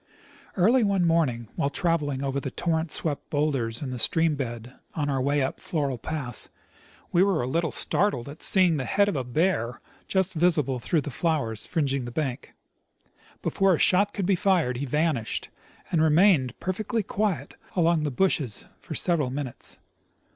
Early 0.57 0.83
one 0.83 1.05
morning, 1.05 1.47
while 1.55 1.69
traveling 1.69 2.23
over 2.23 2.39
the 2.39 2.49
torrent 2.49 2.89
swept 2.89 3.29
bowlders 3.29 3.83
in 3.83 3.91
the 3.91 3.99
stream 3.99 4.33
bed 4.35 4.73
on 4.95 5.11
our 5.11 5.21
way 5.21 5.43
up 5.43 5.59
Floral 5.59 5.99
pass, 5.99 6.49
we 7.11 7.21
were 7.21 7.43
a 7.43 7.47
little 7.47 7.69
startled 7.69 8.27
at 8.27 8.41
seeing 8.41 8.77
the 8.77 8.85
head 8.85 9.07
of 9.07 9.15
a 9.15 9.23
bear 9.23 9.79
just 10.07 10.33
visible 10.33 10.79
through 10.79 11.01
the 11.01 11.11
flowers 11.11 11.67
fringing 11.67 12.05
the 12.05 12.11
bank. 12.11 12.55
Before 13.43 13.75
a 13.75 13.77
shot 13.77 14.11
could 14.11 14.25
be 14.25 14.33
fired, 14.33 14.77
he 14.77 14.87
vanished, 14.87 15.49
and 15.91 16.01
remained 16.01 16.55
jDerfectly 16.59 17.05
quiet 17.05 17.53
among 17.75 18.01
the 18.01 18.09
bushes 18.09 18.65
for 18.79 18.95
several 18.95 19.29
minutes. 19.29 19.77